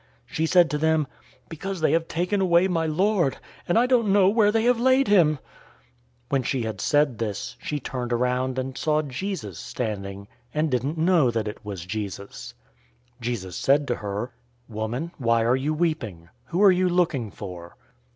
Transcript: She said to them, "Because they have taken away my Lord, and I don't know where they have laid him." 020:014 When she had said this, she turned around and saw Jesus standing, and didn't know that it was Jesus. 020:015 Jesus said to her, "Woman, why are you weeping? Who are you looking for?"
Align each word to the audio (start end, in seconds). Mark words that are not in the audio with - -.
She 0.25 0.47
said 0.47 0.71
to 0.71 0.79
them, 0.79 1.05
"Because 1.47 1.79
they 1.79 1.91
have 1.91 2.07
taken 2.07 2.41
away 2.41 2.67
my 2.67 2.87
Lord, 2.87 3.37
and 3.67 3.77
I 3.77 3.85
don't 3.85 4.11
know 4.11 4.29
where 4.29 4.51
they 4.51 4.63
have 4.63 4.79
laid 4.79 5.07
him." 5.07 5.33
020:014 5.35 5.39
When 6.29 6.41
she 6.41 6.63
had 6.63 6.81
said 6.81 7.19
this, 7.19 7.55
she 7.61 7.79
turned 7.79 8.11
around 8.11 8.57
and 8.57 8.75
saw 8.75 9.03
Jesus 9.03 9.59
standing, 9.59 10.27
and 10.55 10.71
didn't 10.71 10.97
know 10.97 11.29
that 11.29 11.47
it 11.47 11.63
was 11.63 11.85
Jesus. 11.85 12.55
020:015 13.19 13.21
Jesus 13.21 13.55
said 13.55 13.87
to 13.89 13.95
her, 13.97 14.31
"Woman, 14.67 15.11
why 15.19 15.43
are 15.43 15.55
you 15.55 15.71
weeping? 15.71 16.29
Who 16.45 16.63
are 16.63 16.71
you 16.71 16.89
looking 16.89 17.29
for?" 17.29 17.77